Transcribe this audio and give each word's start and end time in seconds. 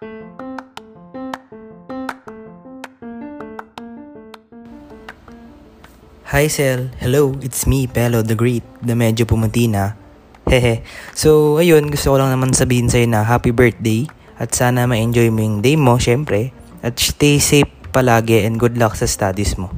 Hi 0.00 0.08
Sel, 6.48 6.88
hello, 7.04 7.36
it's 7.44 7.68
me, 7.68 7.84
Pelo 7.84 8.24
the 8.24 8.32
Great, 8.32 8.64
na 8.80 8.96
medyo 8.96 9.28
pumunti 9.28 9.68
na. 9.68 10.00
Hehe. 10.48 10.80
So, 11.12 11.60
ayun, 11.60 11.92
gusto 11.92 12.16
ko 12.16 12.16
lang 12.16 12.32
naman 12.32 12.56
sabihin 12.56 12.88
sa'yo 12.88 13.12
na 13.12 13.28
happy 13.28 13.52
birthday 13.52 14.08
at 14.40 14.56
sana 14.56 14.88
ma-enjoy 14.88 15.28
mo 15.28 15.44
yung 15.44 15.60
day 15.60 15.76
mo, 15.76 16.00
syempre. 16.00 16.56
At 16.80 16.96
stay 16.96 17.36
safe 17.36 17.68
palagi 17.92 18.48
and 18.48 18.56
good 18.56 18.80
luck 18.80 18.96
sa 18.96 19.04
studies 19.04 19.60
mo. 19.60 19.68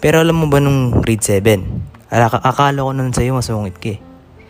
Pero 0.00 0.24
alam 0.24 0.40
mo 0.40 0.48
ba 0.48 0.56
nung 0.56 1.04
grade 1.04 1.20
7? 1.20 2.08
Ala- 2.08 2.40
akala 2.48 2.80
ko 2.80 2.96
nun 2.96 3.12
sa'yo 3.12 3.36
masungit 3.36 3.76
ka 3.76 3.92
eh. 3.92 4.00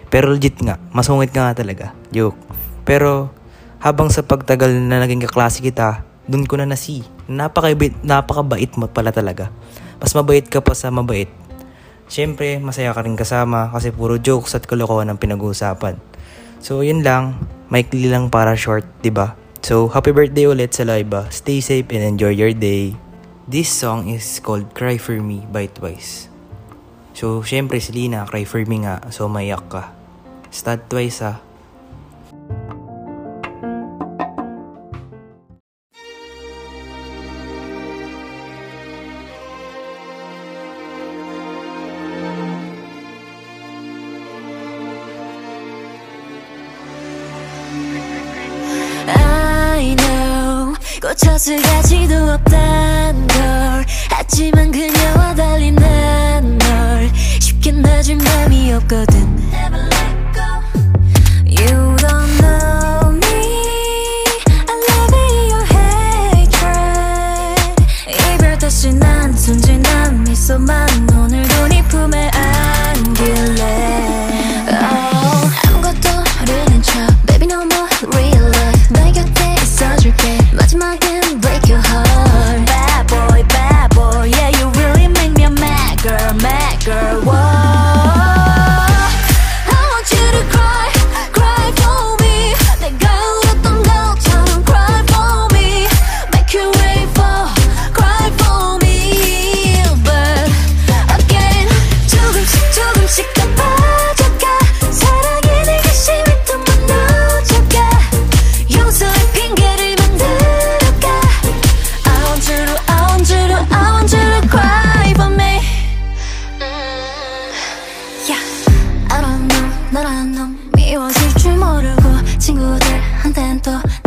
Pero 0.06 0.30
legit 0.30 0.54
nga, 0.62 0.79
masungit 0.95 1.34
ka 1.34 1.50
nga 1.50 1.58
talaga. 1.58 1.98
Joke. 2.14 2.38
Pero 2.86 3.39
habang 3.80 4.12
sa 4.12 4.20
pagtagal 4.20 4.76
na 4.76 5.00
naging 5.00 5.24
kaklase 5.24 5.64
kita, 5.64 6.04
dun 6.29 6.44
ko 6.44 6.60
na 6.60 6.68
nasi. 6.68 7.00
Napakabait, 7.26 7.96
napakabait 8.04 8.71
mo 8.76 8.86
pala 8.86 9.11
talaga. 9.11 9.48
Mas 9.96 10.12
mabait 10.12 10.44
ka 10.44 10.61
pa 10.61 10.76
sa 10.76 10.93
mabait. 10.93 11.32
Siyempre, 12.07 12.61
masaya 12.61 12.93
ka 12.93 13.00
rin 13.00 13.16
kasama 13.16 13.72
kasi 13.72 13.88
puro 13.88 14.21
jokes 14.21 14.52
at 14.52 14.68
kalokohan 14.68 15.08
ang 15.08 15.18
pinag-uusapan. 15.18 15.96
So, 16.61 16.85
yun 16.85 17.00
lang. 17.00 17.40
Maikli 17.72 18.11
lang 18.11 18.29
para 18.29 18.52
short, 18.52 18.85
ba? 19.14 19.38
So, 19.64 19.88
happy 19.88 20.12
birthday 20.12 20.50
ulit 20.50 20.76
sa 20.76 20.85
Laiba. 20.85 21.30
Stay 21.32 21.64
safe 21.64 21.88
and 21.94 22.04
enjoy 22.04 22.35
your 22.36 22.52
day. 22.52 22.99
This 23.46 23.71
song 23.71 24.10
is 24.10 24.43
called 24.43 24.74
Cry 24.76 25.00
For 25.00 25.16
Me 25.22 25.46
by 25.49 25.71
Twice. 25.71 26.29
So, 27.14 27.44
syempre 27.46 27.79
si 27.80 27.93
Cry 27.93 28.44
For 28.44 28.62
Me 28.66 28.85
nga. 28.85 29.00
So, 29.14 29.30
mayak 29.30 29.71
ka. 29.71 29.94
Stud 30.50 30.90
Twice 30.90 31.22
ah. 31.22 31.50
꽂혔을 51.11 51.61
가치도 51.61 52.14
없단 52.34 53.27
걸. 53.27 53.84
하지만 54.11 54.70
그녀와 54.70 55.34
달리 55.34 55.72
난 55.72 56.56
널. 56.56 57.11
쉽게 57.41 57.72
놔줄 57.72 58.17
맘이 58.19 58.72
없거든. 58.75 59.41
You 61.47 61.97
don't 61.97 62.41
know 62.41 63.11
me. 63.11 63.27
I 64.69 64.75
love 64.86 65.14
your 65.50 65.67
hatred. 65.75 66.94
이별 68.06 68.58
다시 68.58 68.92
난 68.95 69.36
순진한 69.36 70.22
미소만 70.22 70.89
오늘도 71.11 71.69
네 71.69 71.83
품에 71.89 72.19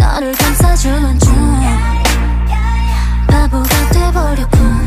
너를 0.04 0.34
감싸주는 0.34 1.20
중. 1.20 1.34
바보가 3.28 3.90
돼버렸군 3.92 4.83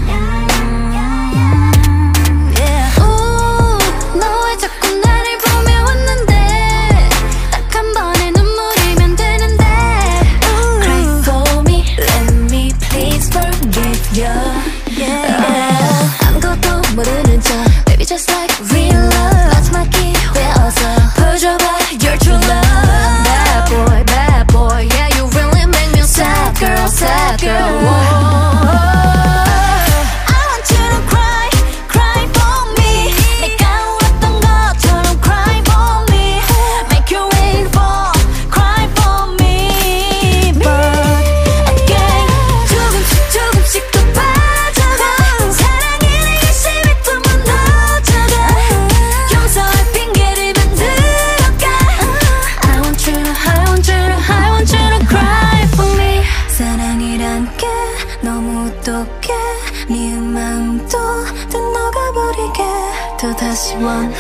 또 63.20 63.36
다시 63.36 63.76
원해 63.76 64.16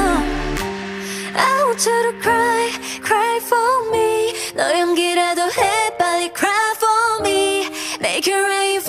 I 1.34 1.64
want 1.64 1.86
you 1.86 2.02
to 2.02 2.12
cry, 2.20 2.70
cry 3.02 3.40
for 3.40 3.90
me 3.90 4.34
너 4.54 4.78
연기라도 4.78 5.42
해 5.42 5.96
빨리 5.98 6.30
cry 6.34 6.74
for 6.76 7.22
me 7.22 7.68
Make 8.00 8.26
it 8.28 8.36
rain 8.36 8.80